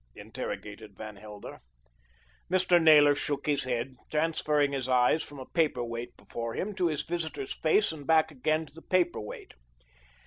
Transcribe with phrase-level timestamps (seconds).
[0.15, 1.59] interrogated Van Helder.
[2.49, 2.81] Mr.
[2.81, 7.03] Naylor shook his head, transferring his eyes from a paper weight before him to his
[7.03, 9.53] visitor's face and back again to the paper weight.